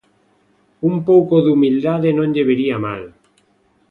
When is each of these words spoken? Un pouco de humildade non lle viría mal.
Un 0.89 0.95
pouco 1.09 1.35
de 1.43 1.49
humildade 1.55 2.09
non 2.17 2.31
lle 2.33 2.47
viría 2.49 2.77
mal. 2.87 3.01